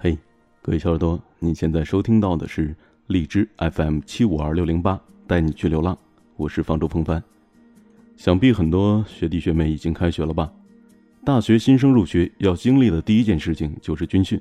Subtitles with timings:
[0.00, 0.16] 嘿，
[0.62, 2.72] 各位小耳朵，你现在收听到的是
[3.08, 5.98] 荔枝 FM 七五二六零八，带你去流浪。
[6.36, 7.20] 我是方舟风帆。
[8.16, 10.52] 想必很多学弟学妹已经开学了吧？
[11.24, 14.40] 大学新生入学要经历的第一件事情就是军训。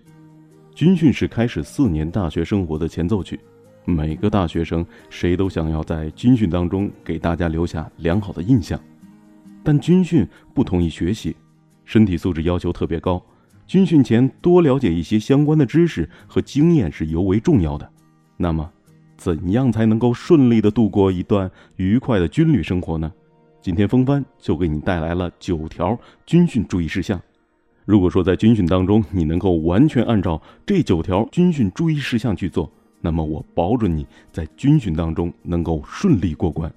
[0.75, 3.39] 军训是开始四年大学生活的前奏曲，
[3.83, 8.79] 每个大学生谁都想要在军训当中给大家留下良好的印象。
[9.63, 11.35] 但军训不同于学习，
[11.83, 13.19] 身体素质要求特别高。
[13.67, 17.87] 军训前多了解一些相关的知识和经验是尤为重要的。
[18.37, 18.69] 那么，
[19.17, 23.11] 怎样才能够顺利的度过一段愉快的军旅生活呢？
[23.61, 27.21] 今天风帆就给你带来了九条军训注意事项。
[27.83, 32.71] 如果说在军训当中你能够完全按照这九条军训注意事项去做，
[33.01, 36.71] 那么我保准你在军训当中能够顺利过关。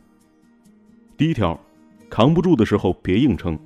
[1.16, 1.59] 第一条，
[2.09, 3.57] 扛不住的时候别硬撑。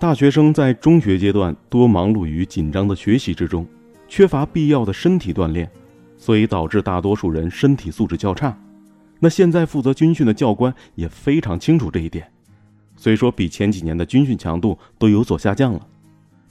[0.00, 3.66] 大学生在中学阶段多忙碌于紧张的学习之中，
[4.06, 5.68] 缺乏必要的身体锻炼，
[6.16, 8.56] 所以导致大多数人身体素质较差。
[9.18, 12.30] 那现在负责军训的教官也非常清楚这一点，
[12.94, 15.84] 所以说比前几年的军训强度都有所下降了。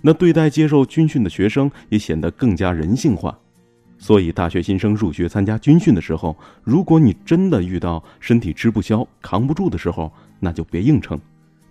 [0.02, 3.38] 那对待接受军训的学生也显得更加人性化。
[3.97, 11.17] 所以大学新生入学参加军训的时候，如果你真的遇到身体吃不消、扛不住的时候，那就别硬撑。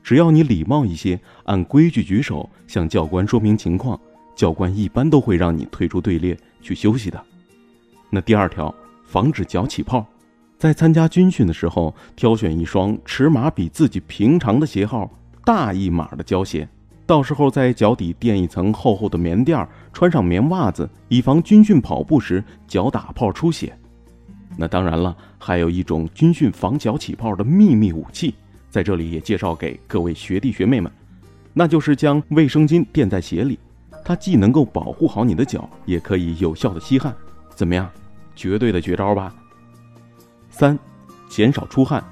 [0.07, 3.99] 只要你礼貌一些，按规矩举手，向教官说明情况，
[4.37, 7.21] 教官一般都会让你退出队列去休息的。
[8.09, 8.73] 那第二条，
[9.05, 10.07] 防止脚起泡，
[10.59, 15.11] 在参加军训的时候，挑选一双尺码比自己平常的鞋号
[15.45, 16.69] 大一码的胶鞋，
[17.05, 23.77] 到时候在脚底垫一层厚厚的棉垫，穿上棉袜子，以防军训跑步时脚打泡出血。
[24.57, 28.33] 那当然了，还有一种军训防脚起泡的秘密武器。
[28.77, 30.93] 在这里也介绍给各位学弟学妹们，
[31.55, 33.59] 那就是将卫生巾垫在鞋里，
[34.05, 37.17] 它既能够保护好你的脚，也可以有效的吸汗。
[37.55, 37.91] 怎么样？
[38.35, 39.35] 绝对的绝招吧！
[40.51, 40.79] 三，
[41.27, 42.05] 减少出汗。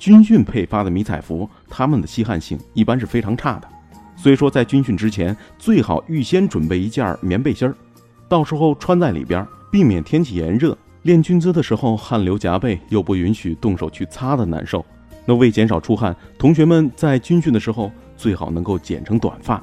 [0.00, 3.68] 军训配发的迷彩服，它们的吸汗性一般是非常差的，
[4.16, 7.74] 所以说在军训之前最好预先准备一件棉背心儿，
[8.28, 14.84] 到时候穿在里边，避免天气炎热练军姿的时候汗流浃背，又不允许动手去擦的难受。
[15.28, 19.62] 那为减少出汗，同学们在军训的时候最好能够剪成短发。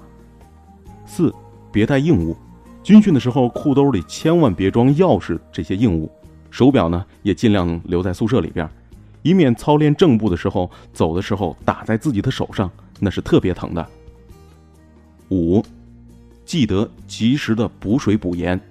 [1.08, 1.34] 四，
[1.72, 2.38] 别带硬物，
[2.84, 6.08] 军训的时候裤兜里千万别装钥匙这些硬物，
[6.52, 8.70] 手表呢也尽量留在宿舍里边，
[9.24, 13.84] 以免操练正步的时候走的时候打在自己的手上，那是特别疼的。
[15.32, 15.66] 五，
[16.46, 18.62] 记得及时的补水补盐，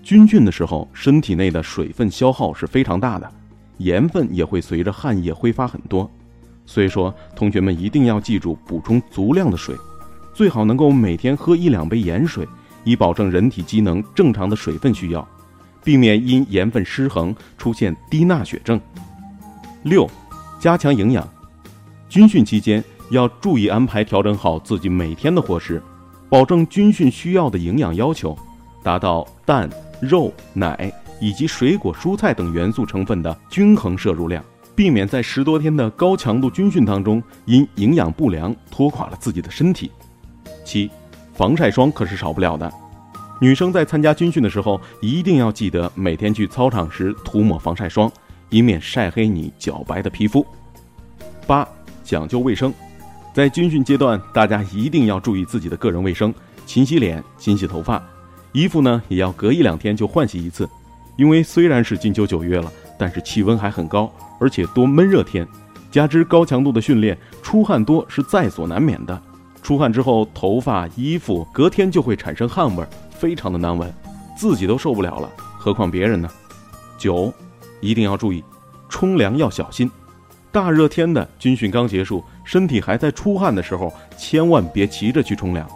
[0.00, 3.28] 军训的时候身体内的水分消耗是非常大的。
[3.78, 6.10] 盐分也会随着汗液挥发很多，
[6.64, 9.76] 所以说同学们一定要记住补充足量的水，
[10.32, 12.46] 最好能够每天喝一两杯盐水，
[12.84, 15.26] 以保证人体机能正常的水分需要，
[15.82, 18.80] 避免因盐分失衡出现低钠血症。
[19.82, 20.08] 六，
[20.58, 21.28] 加强营养，
[22.08, 25.82] 军训期间要注意安排调整好自己每天的伙食，
[26.28, 28.36] 保证军训需要的营养要求，
[28.82, 29.68] 达到蛋、
[30.00, 31.03] 肉、奶。
[31.20, 34.44] 以及水果、蔬菜等元素成分的均衡摄入量，
[34.74, 39.90] 避免在十多天的高强度军训当中因营养不良拖垮了自己的身体。
[40.64, 40.90] 七，
[41.32, 42.72] 防晒霜可是少不了的。
[43.40, 48.10] 女生在参加军训的时候，一定要记得每天去操场时涂抹防晒霜，
[48.48, 50.46] 以免晒黑你皎白的皮肤。
[51.46, 51.66] 八，
[52.02, 52.72] 讲究卫生，
[53.34, 56.32] 在军训阶段，大家一定要注意自己的个人卫生，
[56.64, 58.02] 勤洗脸、勤洗头发，
[58.52, 60.66] 衣服呢也要隔一两天就换洗一次。
[61.16, 65.46] 因为虽然是金秋九月了，但是气温还很高，而且多闷热天，
[65.90, 69.20] 加之高强度的训练，出汗多是在所难免的。
[69.62, 73.92] 出汗之后，头发、衣服隔天就会产生汗味，非常的难闻，
[74.36, 76.28] 自己都受不了了，何况别人呢？
[76.98, 77.32] 九，
[77.80, 78.42] 一定要注意，
[78.88, 79.90] 冲凉要小心。
[80.52, 85.66] 大热天的军训刚结束，身体还在出汗的时候，千万别急着去冲凉，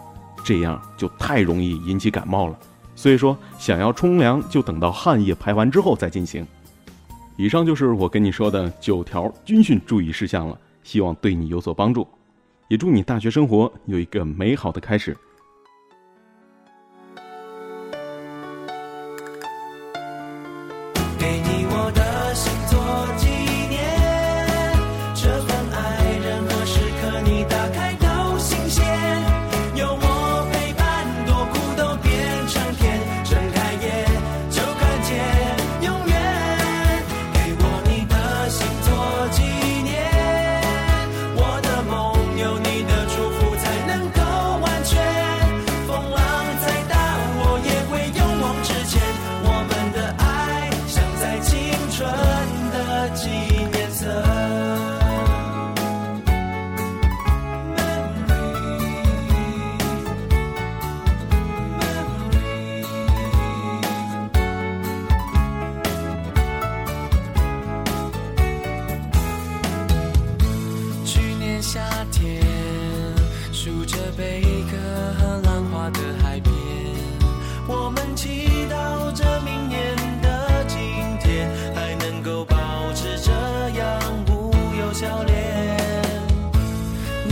[0.43, 2.57] 这样就太容易引起感冒了。
[2.99, 6.45] 所以说，想要冲凉，就等到汗液排完之后再进行。
[7.37, 12.05] 以上就是我跟你说的九条军训注意事项了，希望对你有所帮助，
[12.67, 15.15] 也祝你大学生活有一个美好的开始。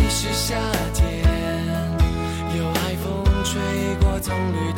[0.10, 0.56] 是夏
[0.94, 1.24] 天。
[2.58, 3.62] 有海风吹
[4.02, 4.74] 过棕榈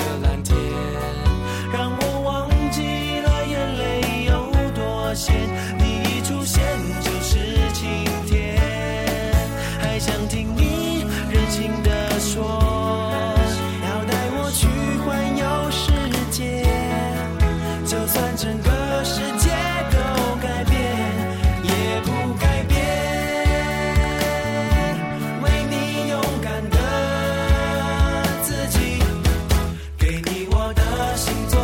[30.97, 31.59] 的星座